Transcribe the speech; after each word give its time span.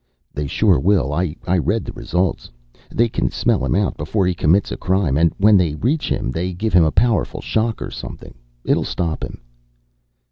"They 0.33 0.47
sure 0.47 0.79
will. 0.79 1.13
I 1.13 1.35
read 1.47 1.85
the 1.85 1.91
test 1.91 1.97
results. 1.99 2.49
They 2.89 3.07
can 3.07 3.29
smell 3.29 3.63
him 3.63 3.75
out 3.75 3.97
before 3.97 4.25
he 4.25 4.33
commits 4.33 4.71
a 4.71 4.75
crime. 4.75 5.15
And 5.15 5.31
when 5.37 5.57
they 5.57 5.75
reach 5.75 6.09
him, 6.11 6.31
they 6.31 6.53
give 6.53 6.73
him 6.73 6.83
a 6.85 6.89
powerful 6.91 7.39
shock 7.39 7.83
or 7.83 7.91
something. 7.91 8.33
It'll 8.65 8.83
stop 8.83 9.23
him." 9.23 9.41